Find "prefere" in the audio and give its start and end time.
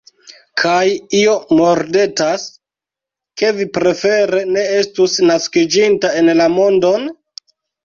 3.77-4.41